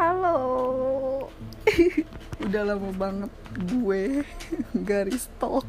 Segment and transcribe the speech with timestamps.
[0.00, 1.28] Halo.
[2.48, 3.28] Udah lama banget
[3.68, 4.24] gue
[4.88, 5.68] garis talk.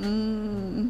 [0.00, 0.88] Hmm.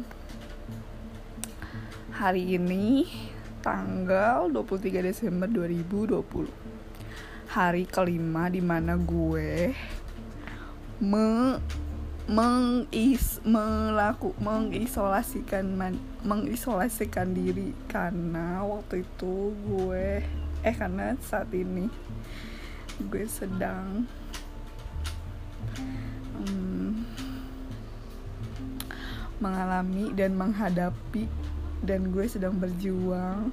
[2.15, 3.11] Hari ini
[3.59, 6.47] tanggal 23 Desember 2020.
[7.51, 9.75] Hari kelima di mana gue
[11.03, 11.59] me
[12.31, 20.23] mengis melaku mengisolasikan man, mengisolasikan diri karena waktu itu gue
[20.61, 21.89] eh karena saat ini
[23.09, 24.05] gue sedang
[26.37, 27.01] um,
[29.41, 31.25] mengalami dan menghadapi
[31.81, 33.49] dan gue sedang berjuang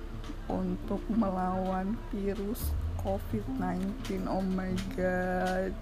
[0.52, 5.72] untuk melawan virus COVID-19 oh my god.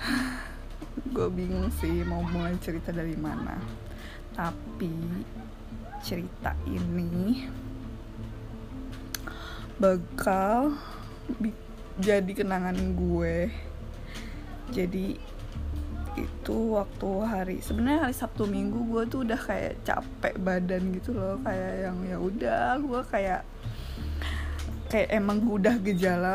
[1.14, 3.58] Gue bingung sih mau mulai cerita dari mana.
[4.32, 4.94] Tapi
[6.00, 7.42] cerita ini
[9.78, 10.74] bakal
[11.98, 13.50] jadi kenangan gue.
[14.74, 15.18] Jadi
[16.18, 21.38] itu waktu hari sebenarnya hari Sabtu Minggu gue tuh udah kayak capek badan gitu loh.
[21.46, 23.42] Kayak yang ya udah gue kayak
[24.90, 26.34] kayak emang gue udah gejala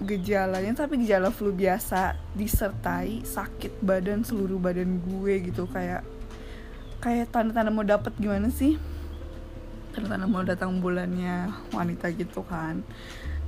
[0.00, 5.70] gejalanya tapi gejala flu biasa disertai sakit badan seluruh badan gue gitu.
[5.70, 6.02] Kayak
[6.98, 8.76] kayak tanda-tanda mau dapet gimana sih
[9.92, 12.82] tanda-tanda mau datang bulannya wanita gitu kan.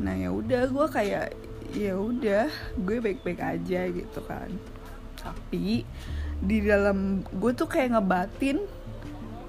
[0.03, 1.27] Nah ya udah gue kayak
[1.73, 2.47] ya udah
[2.79, 4.51] gue baik-baik aja gitu kan.
[5.19, 5.87] Tapi
[6.43, 8.59] di dalam gue tuh kayak ngebatin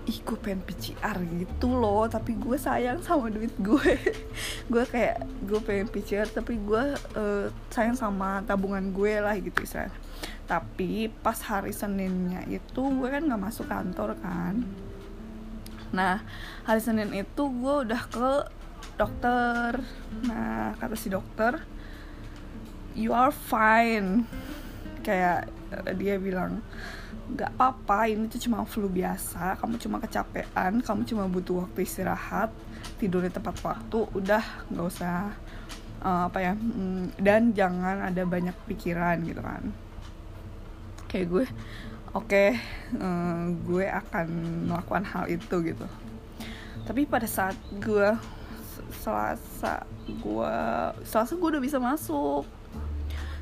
[0.04, 3.94] ih gue pengen PCR gitu loh tapi gue sayang sama duit gue.
[4.72, 6.84] Gue kayak gue pengen PCR tapi gue
[7.16, 9.92] uh, sayang sama tabungan gue lah gitu istilah
[10.44, 14.64] tapi pas hari Seninnya itu gue kan nggak masuk kantor kan
[15.94, 16.26] nah
[16.66, 18.32] hari Senin itu gue udah ke
[18.98, 19.82] dokter.
[20.26, 21.62] Nah kata si dokter
[22.98, 24.26] you are fine.
[25.06, 26.66] Kayak uh, dia bilang
[27.24, 29.58] nggak apa-apa ini tuh cuma flu biasa.
[29.62, 32.50] Kamu cuma kecapean kamu cuma butuh waktu istirahat
[32.98, 34.44] tidur di tempat waktu udah
[34.74, 35.32] nggak usah
[36.03, 39.64] uh, apa ya mm, dan jangan ada banyak pikiran gitu kan.
[41.09, 41.46] Kayak gue
[42.13, 42.62] oke okay,
[43.01, 44.28] uh, gue akan
[44.69, 45.85] melakukan hal itu gitu.
[46.85, 48.13] Tapi pada saat gue
[49.01, 50.56] selasa gue
[51.06, 52.46] selasa gue udah bisa masuk.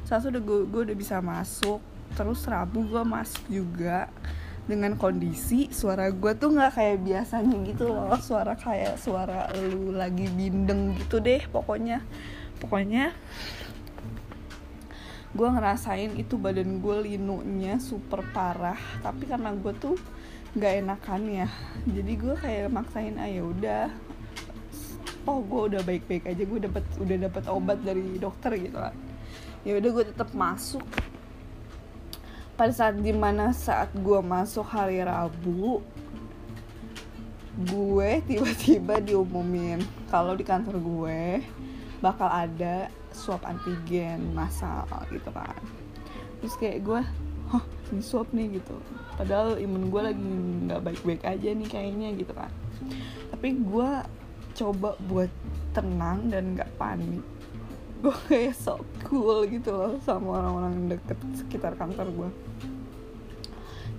[0.07, 1.83] Selasa udah gue, gue udah bisa masuk.
[2.15, 4.07] Terus Rabu gue masuk juga
[4.69, 8.15] dengan kondisi suara gue tuh nggak kayak biasanya gitu loh.
[8.23, 11.99] Suara kayak suara lu lagi bindeng gitu deh pokoknya.
[12.61, 13.11] Pokoknya
[15.31, 19.95] gue ngerasain itu badan gue linunya super parah tapi karena gue tuh
[20.51, 21.47] nggak enakan ya.
[21.87, 23.87] Jadi gue kayak maksain ah ya udah.
[25.23, 28.95] Oh gue udah baik-baik aja gue dapat udah dapat obat dari dokter gitu kan
[29.61, 30.83] ya udah gue tetap masuk.
[32.57, 35.81] Pada saat di mana saat gue masuk hari Rabu
[37.69, 39.81] gue tiba-tiba diumumin.
[40.09, 41.45] Kalau di kantor gue
[42.01, 45.59] bakal ada swab antigen massal gitu kan.
[46.41, 47.01] Terus kayak gue
[47.51, 48.75] hah ini swab nih gitu.
[49.19, 50.31] Padahal imun gue lagi
[50.67, 52.51] nggak baik-baik aja nih kayaknya gitu kan.
[53.31, 53.89] Tapi gue
[54.51, 55.31] coba buat
[55.71, 57.23] tenang dan nggak panik.
[58.01, 62.29] Gue kayak so cool gitu loh sama orang-orang deket sekitar kantor gue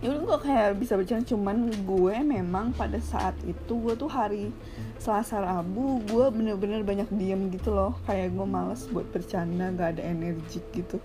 [0.02, 4.50] ya udah gue kayak bisa bercanda cuman gue memang pada saat itu gue tuh hari
[4.98, 7.96] Selasa Rabu gue bener-bener banyak diem gitu loh.
[8.04, 11.00] Kayak gue males buat bercanda gak ada energi gitu.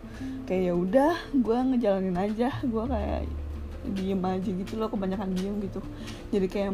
[0.50, 2.50] Kayak ya udah gue ngejalanin aja.
[2.66, 3.30] Gue kayak
[3.96, 5.80] diem aja gitu loh kebanyakan diem gitu.
[6.34, 6.74] Jadi kayak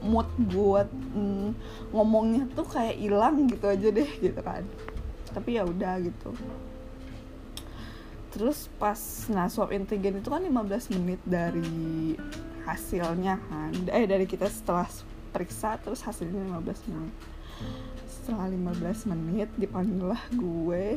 [0.00, 1.50] mood buat mm,
[1.92, 4.64] ngomongnya tuh kayak hilang gitu aja deh gitu kan.
[5.34, 6.32] Tapi ya udah gitu.
[8.32, 9.00] Terus pas
[9.32, 12.16] nah swab antigen itu kan 15 menit dari
[12.68, 13.72] hasilnya kan.
[13.92, 14.88] Eh dari kita setelah
[15.36, 17.14] periksa terus hasilnya 15 menit.
[18.08, 20.96] Setelah 15 menit dipanggil lah gue.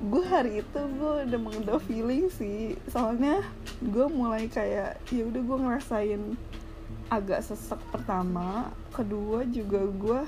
[0.00, 2.80] Gue hari itu gue udah mengenal feeling sih.
[2.88, 3.44] Soalnya
[3.84, 6.22] gue mulai kayak ya udah gue ngerasain
[7.12, 8.72] agak sesek pertama.
[8.88, 10.20] Kedua juga gue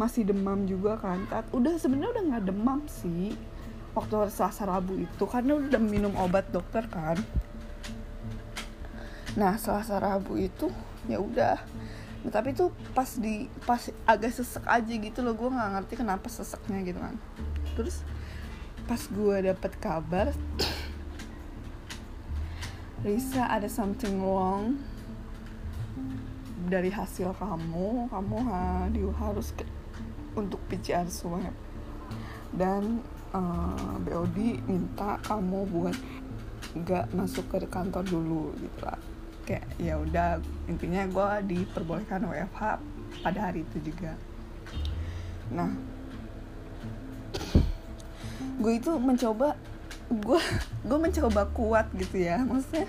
[0.00, 1.28] masih demam juga kan.
[1.28, 1.44] Tat.
[1.52, 3.36] udah sebenarnya udah nggak demam sih
[3.94, 7.20] waktu Selasa Rabu itu karena udah minum obat dokter kan.
[9.38, 10.66] Nah Selasa Rabu itu
[11.08, 11.56] ya udah.
[12.24, 16.32] Nah, tapi tuh pas di pas agak sesek aja gitu loh gue nggak ngerti kenapa
[16.32, 17.20] seseknya gitu kan.
[17.76, 18.00] Terus
[18.88, 20.32] pas gue dapet kabar
[23.04, 24.80] Risa ada something wrong
[26.64, 28.08] dari hasil kamu.
[28.08, 28.88] Kamu ha,
[29.20, 29.68] harus ke
[30.32, 31.52] untuk PCR swab.
[32.54, 33.04] Dan
[33.36, 35.96] uh, eh, BOD minta kamu buat
[36.72, 39.13] nggak masuk ke kantor dulu gitu lah
[39.44, 42.62] kayak ya udah intinya gue diperbolehkan WFH
[43.20, 44.16] pada hari itu juga.
[45.52, 45.70] Nah
[48.58, 49.58] gue itu mencoba
[50.08, 50.40] gue
[50.84, 52.86] gue mencoba kuat gitu ya maksudnya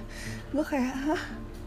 [0.51, 1.23] gue kayak Hah,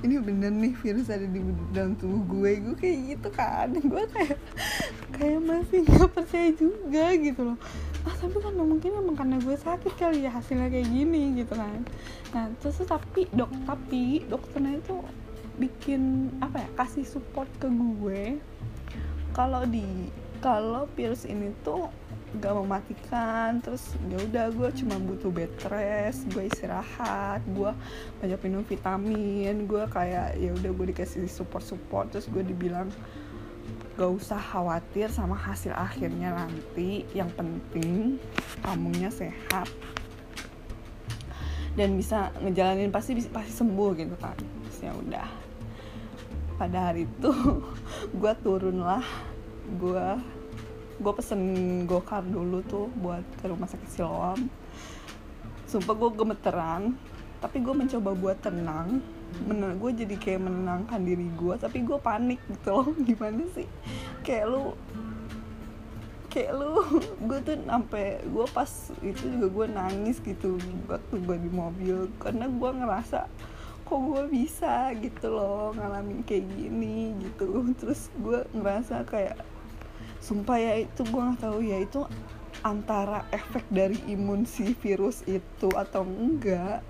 [0.07, 1.43] ini bener nih virus ada di
[1.75, 2.51] dalam tubuh gue.
[2.63, 3.69] Gue kayak gitu kan.
[3.91, 4.39] Gue kayak
[5.19, 7.59] kayak masih nggak percaya juga gitu loh.
[8.07, 11.83] Ah tapi kan mungkin emang karena gue sakit kali ya hasilnya kayak gini gitu kan.
[12.31, 14.95] Nah terus tapi dok tapi dokternya itu
[15.59, 18.39] bikin apa ya kasih support ke gue.
[19.35, 21.91] Kalau di kalau virus ini tuh
[22.39, 27.73] gak mematikan terus ya udah gue cuma butuh bed rest gue istirahat gue
[28.21, 32.93] banyak minum vitamin gue kayak ya udah gue dikasih support support terus gue dibilang
[33.99, 37.03] gak usah khawatir sama hasil akhirnya nanti.
[37.11, 38.23] Yang penting
[38.63, 39.67] kamunya sehat
[41.75, 44.39] dan bisa ngejalanin pasti pasti sembuh gitu kan.
[44.39, 45.29] Terus ya udah.
[46.59, 47.31] Pada hari itu
[48.23, 49.03] gue turun lah
[49.77, 50.07] gue
[50.99, 51.43] gue pesen
[51.87, 54.51] gokar dulu tuh buat ke rumah sakit Siloam.
[55.69, 56.97] Sumpah gue gemeteran
[57.39, 58.99] tapi gue mencoba buat tenang.
[59.47, 62.89] Menang, gue jadi kayak menenangkan diri gue tapi gue panik gitu loh.
[63.07, 63.69] Gimana sih?
[64.27, 64.65] Kayak lu
[66.29, 66.83] kayak lu
[67.31, 70.59] gue tuh sampai gue pas itu juga gue nangis gitu
[70.91, 72.11] waktu gue di mobil.
[72.19, 73.31] Karena gue ngerasa
[73.87, 77.63] kok gue bisa gitu loh ngalamin kayak gini gitu.
[77.79, 79.58] Terus gue ngerasa kayak
[80.19, 82.05] sumpah ya itu gue nggak tahu ya itu
[82.67, 86.83] antara efek dari imun si virus itu atau enggak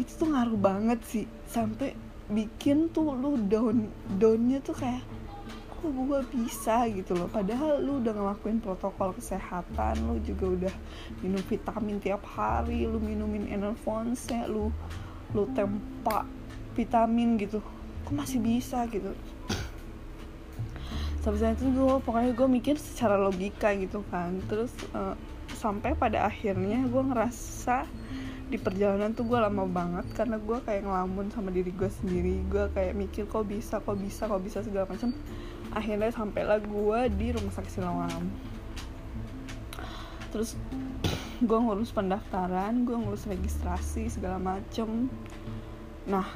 [0.00, 1.26] itu tuh ngaruh banget sih.
[1.48, 1.92] Sampai
[2.32, 5.04] bikin tuh lu down downnya tuh kayak
[5.68, 6.88] kok gue bisa?
[6.88, 7.28] gitu loh.
[7.28, 10.74] Padahal lu udah ngelakuin protokol kesehatan lu juga udah
[11.20, 14.72] minum vitamin tiap hari lu minumin enervonsnya lu
[15.36, 16.24] lu tempa
[16.72, 17.60] vitamin gitu.
[18.08, 19.12] Kok masih bisa gitu
[21.22, 24.42] sampai saat itu gue pokoknya gue mikir secara logika gitu kan.
[24.50, 25.14] Terus uh,
[25.54, 27.86] sampai pada akhirnya gue ngerasa
[28.52, 32.42] di perjalanan tuh gue lama banget karena gue kayak ngelamun sama diri gue sendiri.
[32.50, 35.14] Gue kayak mikir kok bisa kok bisa kok bisa segala macam.
[35.72, 38.24] Akhirnya sampailah gue di rumah sakit Siloam.
[40.34, 40.58] Terus
[41.42, 45.06] gue ngurus pendaftaran gue ngurus registrasi segala macem.
[46.10, 46.26] Nah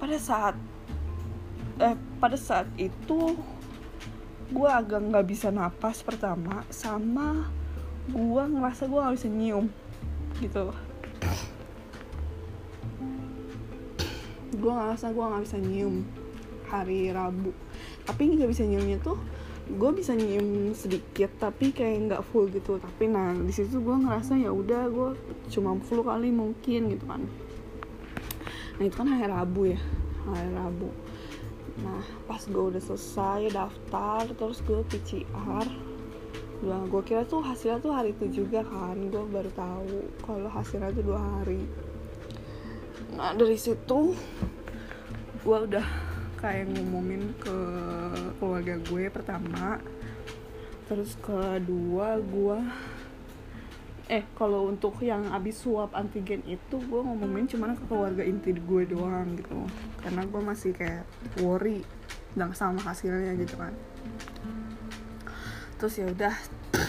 [0.00, 0.56] pada saat
[1.78, 3.34] eh pada saat itu
[4.52, 7.48] gue agak nggak bisa napas pertama sama
[8.12, 9.66] gue ngerasa gue nggak bisa nyium
[10.42, 10.68] gitu.
[14.54, 16.04] Gue ngerasa gue nggak bisa nyium
[16.68, 17.56] hari Rabu.
[18.04, 19.16] Tapi nggak bisa nyiumnya tuh
[19.64, 22.76] gue bisa nyium sedikit tapi kayak nggak full gitu.
[22.76, 25.08] Tapi nah di situ gue ngerasa ya udah gue
[25.48, 27.24] cuma flu kali mungkin gitu kan.
[28.76, 29.80] Nah itu kan hari Rabu ya
[30.28, 30.92] hari Rabu
[31.82, 35.68] nah pas gue udah selesai daftar terus gue PCR
[36.64, 40.96] Nah, gue kira tuh hasilnya tuh hari itu juga kan gue baru tahu kalau hasilnya
[40.96, 41.60] tuh dua hari.
[43.20, 44.16] Nah dari situ
[45.44, 45.84] gue udah
[46.40, 47.58] kayak ngumumin ke
[48.40, 49.76] keluarga gue pertama
[50.88, 52.58] terus kedua gue
[54.12, 58.82] eh kalau untuk yang abis swab antigen itu gue ngomongin cuman ke keluarga inti gue
[58.84, 59.64] doang gitu.
[60.04, 61.08] Karena gue masih kayak
[61.40, 61.80] worry
[62.36, 63.72] dan sama hasilnya gitu kan.
[65.80, 66.34] Terus ya udah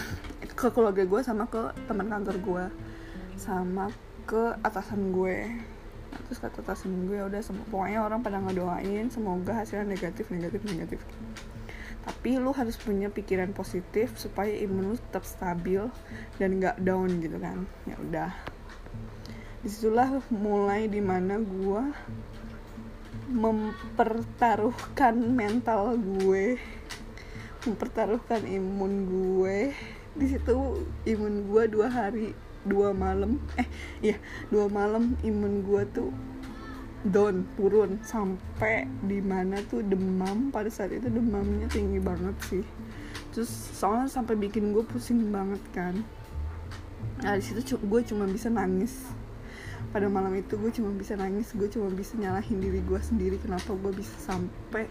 [0.60, 2.64] ke keluarga gue sama ke teman kantor gue
[3.36, 3.92] sama
[4.24, 5.52] ke atasan gue
[6.26, 11.00] terus ke atasan gue ya udah pokoknya orang pada ngedoain semoga hasilnya negatif negatif negatif
[12.06, 15.82] tapi lu harus punya pikiran positif supaya imun lu tetap stabil
[16.38, 17.66] dan nggak down gitu kan.
[17.82, 18.30] Ya udah.
[19.66, 21.82] Di situlah mulai di mana gue
[23.26, 26.62] mempertaruhkan mental gue.
[27.66, 29.74] Mempertaruhkan imun gue.
[30.14, 33.42] Di situ imun gue dua hari dua malam.
[33.58, 33.66] Eh
[33.98, 34.16] iya
[34.54, 36.14] dua malam imun gue tuh
[37.10, 40.50] down turun sampai di mana tuh demam.
[40.50, 42.64] Pada saat itu demamnya tinggi banget sih.
[43.34, 45.94] Terus soalnya sampai bikin gue pusing banget kan.
[47.20, 49.06] Nah di situ gue cuma bisa nangis.
[49.92, 53.36] Pada malam itu gue cuma bisa nangis gue cuma bisa nyalahin diri gue sendiri.
[53.42, 54.88] Kenapa gue bisa sampai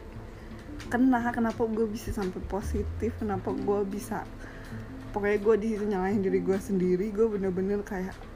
[0.92, 4.28] kena kenapa gue bisa sampai positif kenapa gue bisa
[5.16, 7.10] pokoknya gue di situ nyalahin diri gue sendiri.
[7.10, 8.35] Gue bener-bener kayak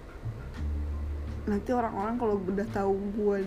[1.50, 3.38] nanti orang-orang kalau udah tahu gue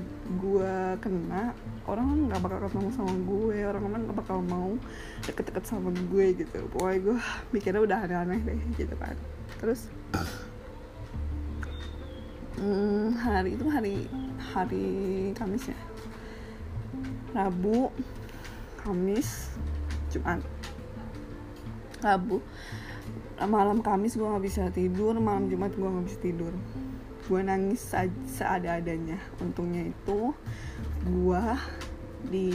[0.42, 1.54] gue kena
[1.86, 4.74] orang nggak bakal ketemu sama gue orang kan nggak bakal mau
[5.22, 6.58] deket-deket sama gue gitu.
[6.74, 7.16] Pokoknya gue
[7.54, 9.14] mikirnya udah aneh-aneh deh gitu kan.
[9.62, 9.86] Terus
[12.58, 13.96] hmm, hari itu hari
[14.50, 14.86] hari
[15.38, 15.78] Kamis ya?
[17.38, 17.94] Rabu
[18.82, 19.54] Kamis
[20.10, 20.42] Jumat.
[22.02, 22.42] Rabu
[23.46, 26.52] malam Kamis gue nggak bisa tidur malam Jumat gue nggak bisa tidur
[27.28, 27.82] gue nangis
[28.26, 29.18] seada-adanya.
[29.38, 30.34] Untungnya itu
[31.06, 31.44] gue
[32.30, 32.48] di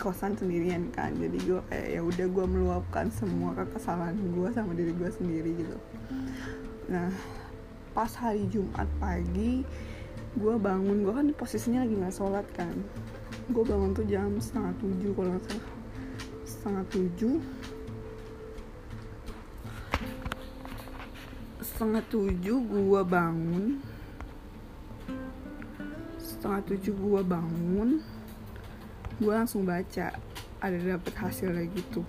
[0.00, 1.12] kosan sendirian kan.
[1.16, 5.76] Jadi gue kayak ya udah gue meluapkan semua kekesalan gue sama diri gue sendiri gitu.
[6.88, 7.12] Nah
[7.96, 9.64] pas hari Jumat pagi
[10.36, 11.04] gue bangun.
[11.04, 12.72] Gue kan posisinya lagi nggak sholat kan.
[13.52, 15.68] Gue bangun tuh jam setengah tujuh kalau nggak salah.
[16.46, 17.34] Setengah tujuh
[21.76, 23.84] setengah tujuh gue bangun.
[26.16, 28.00] Setengah tujuh gue bangun.
[29.20, 30.16] Gue langsung baca.
[30.64, 32.00] Ada dapet hasil kayak gitu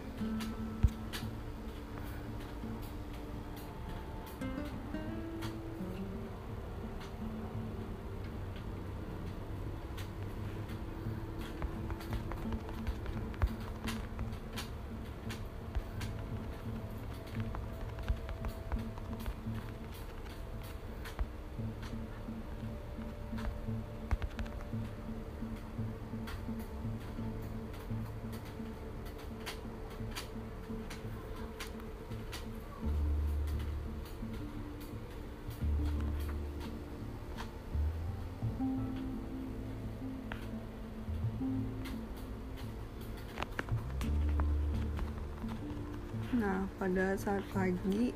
[46.47, 48.15] nah pada saat pagi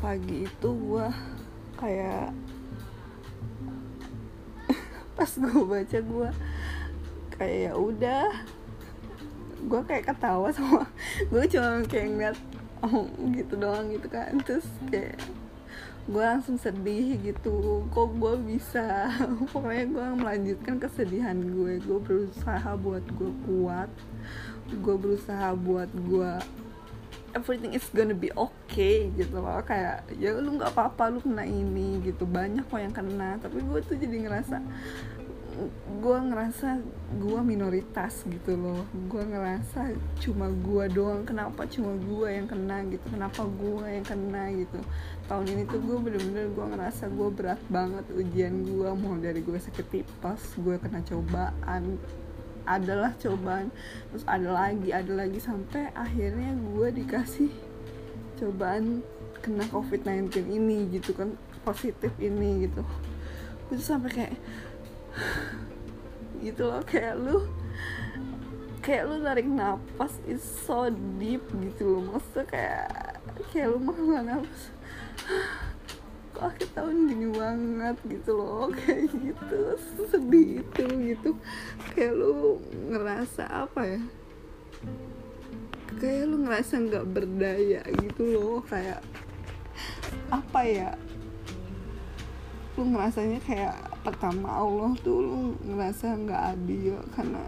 [0.00, 1.06] pagi itu gue
[1.76, 2.32] kayak
[5.20, 6.30] pas gue baca gue
[7.36, 8.32] kayak ya udah
[9.64, 10.88] gue kayak ketawa sama
[11.30, 12.38] gue cuma kayak ngeliat
[12.84, 14.36] oh gitu doang gitu kan.
[14.44, 15.16] Terus kayak
[16.04, 19.08] gue langsung sedih gitu kok gue bisa?
[19.52, 21.80] Pokoknya gue melanjutkan kesedihan gue.
[21.80, 23.88] Gue berusaha buat gue kuat
[24.64, 26.32] gue berusaha buat gue
[27.34, 29.60] everything is gonna be okay gitu loh.
[29.66, 32.24] Kayak ya lu nggak apa-apa lu kena ini gitu.
[32.24, 33.36] Banyak kok yang kena.
[33.42, 34.62] Tapi gue tuh jadi ngerasa
[36.02, 36.82] gue ngerasa
[37.18, 38.82] gue minoritas gitu loh.
[39.10, 41.22] Gue ngerasa cuma gue doang.
[41.26, 43.06] Kenapa cuma gue yang kena gitu?
[43.10, 44.78] Kenapa gue yang kena gitu?
[45.24, 49.58] Tahun ini tuh gue bener-bener gue ngerasa gue berat banget ujian gue mau dari gue
[49.58, 51.96] sakit tipes gue kena cobaan
[52.64, 53.68] adalah cobaan.
[54.12, 57.52] Terus ada lagi ada lagi sampai akhirnya gue dikasih
[58.40, 59.04] cobaan
[59.44, 62.82] kena covid 19 ini gitu kan positif ini gitu.
[63.68, 64.34] Gue tuh sampai kayak
[66.44, 67.48] gitu loh kayak lu
[68.84, 72.16] kayak lu tarik napas is so deep gitu loh.
[72.16, 72.88] Maksudnya kayak
[73.52, 74.62] kayak lu malah napas
[76.34, 79.58] kok akhir tahun gini banget gitu loh kayak gitu
[80.10, 81.30] sedih itu gitu.
[81.94, 82.58] Kayak lu
[82.90, 84.00] ngerasa apa ya?
[86.02, 88.98] Kayak lu ngerasa nggak berdaya gitu loh kayak
[90.34, 90.90] apa ya?
[92.74, 97.46] Lu ngerasanya kayak pertama Allah tuh lu ngerasa nggak adil karena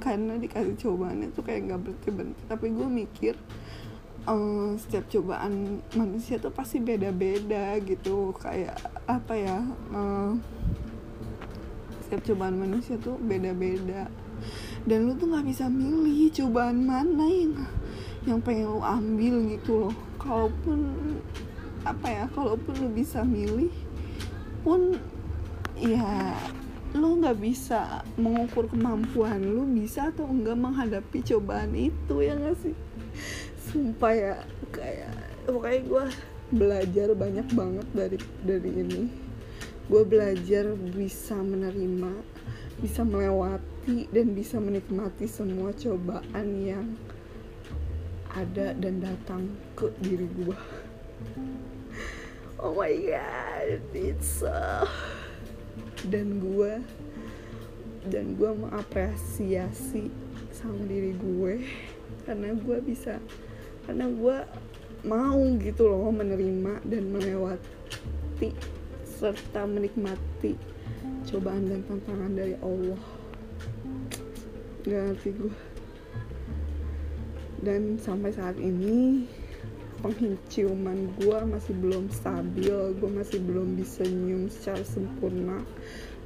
[0.00, 3.34] karena dikasih cobaannya tuh kayak nggak berhenti tapi gue mikir
[4.26, 8.34] um, setiap cobaan manusia tuh pasti beda-beda gitu.
[8.36, 9.58] Kayak apa ya
[9.94, 10.42] um,
[12.06, 14.10] setiap cobaan manusia tuh beda-beda.
[14.86, 17.54] Dan lu tuh nggak bisa milih cobaan mana yang
[18.26, 19.94] yang pengen lu ambil gitu loh.
[20.18, 20.78] Kalaupun
[21.86, 23.70] apa ya kalaupun lu bisa milih
[24.66, 24.98] pun
[25.78, 26.34] ya
[26.96, 32.74] lu nggak bisa mengukur kemampuan lu bisa atau enggak menghadapi cobaan itu ya gak sih
[33.76, 34.34] sumpah ya
[34.72, 35.12] kayak
[35.44, 36.04] pokoknya gue
[36.56, 39.02] belajar banyak banget dari dari ini.
[39.92, 42.12] Gue belajar bisa menerima
[42.80, 46.96] bisa melewati dan bisa menikmati semua cobaan yang
[48.32, 50.58] ada dan datang ke diri gue
[52.60, 54.84] oh my god it's so
[56.12, 56.84] dan gue
[58.06, 60.12] dan gue mengapresiasi
[60.54, 61.54] sama diri gue.
[62.24, 63.18] Karena gue bisa
[63.86, 64.36] karena gue
[65.06, 68.50] mau gitu loh menerima dan melewati
[69.06, 70.58] serta menikmati
[71.30, 73.00] cobaan dan tantangan dari Allah.
[74.86, 75.54] Gak ngerti gue
[77.66, 79.26] dan sampai saat ini
[79.98, 85.64] penciuman gue masih belum stabil gue masih belum bisa nyium secara sempurna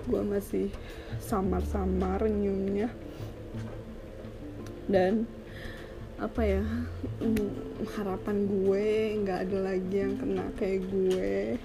[0.05, 0.69] gue masih
[1.23, 2.93] samar-samar nyiumnya.
[4.91, 5.29] Dan
[6.21, 6.65] apa ya
[7.25, 8.89] mm, harapan gue
[9.25, 11.57] nggak ada lagi yang kena kayak gue.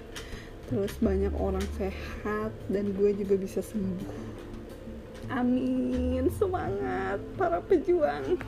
[0.66, 4.10] Terus banyak orang sehat dan gue juga bisa sembuh.
[5.30, 6.26] Amin.
[6.34, 8.40] Semangat para pejuang